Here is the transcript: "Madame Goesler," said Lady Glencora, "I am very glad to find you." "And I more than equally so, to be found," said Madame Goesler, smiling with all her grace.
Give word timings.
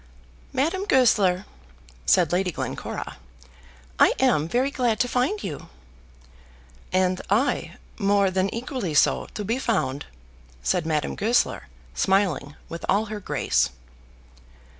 "Madame 0.51 0.85
Goesler," 0.85 1.45
said 2.07 2.31
Lady 2.31 2.51
Glencora, 2.51 3.17
"I 3.99 4.15
am 4.19 4.47
very 4.47 4.71
glad 4.71 4.99
to 5.01 5.07
find 5.07 5.43
you." 5.43 5.69
"And 6.91 7.21
I 7.29 7.75
more 7.99 8.31
than 8.31 8.51
equally 8.51 8.95
so, 8.95 9.27
to 9.35 9.45
be 9.45 9.59
found," 9.59 10.07
said 10.63 10.87
Madame 10.87 11.13
Goesler, 11.15 11.67
smiling 11.93 12.55
with 12.67 12.83
all 12.89 13.05
her 13.13 13.19
grace. 13.19 13.69